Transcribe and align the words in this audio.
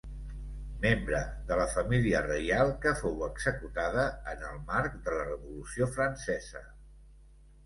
Membre 0.85 1.17
de 1.51 1.57
la 1.59 1.67
família 1.73 2.21
reial 2.27 2.73
que 2.85 2.93
fou 3.01 3.21
executada 3.27 4.07
en 4.33 4.43
el 4.49 4.57
marc 4.73 4.97
de 5.05 5.15
la 5.19 5.29
Revolució 5.29 5.91
Francesa. 5.99 6.65